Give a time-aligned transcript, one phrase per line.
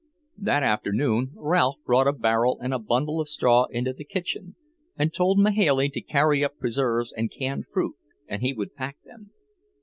[0.39, 4.55] That afternoon Ralph brought a barrel and a bundle of straw into the kitchen
[4.97, 9.29] and told Mahailey to carry up preserves and canned fruit, and he would pack them.